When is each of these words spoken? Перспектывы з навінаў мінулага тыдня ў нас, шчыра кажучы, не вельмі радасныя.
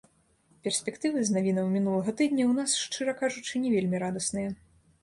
Перспектывы 0.67 1.19
з 1.27 1.35
навінаў 1.35 1.69
мінулага 1.75 2.17
тыдня 2.23 2.43
ў 2.49 2.53
нас, 2.61 2.69
шчыра 2.87 3.13
кажучы, 3.21 3.53
не 3.69 3.77
вельмі 3.77 3.97
радасныя. 4.09 4.49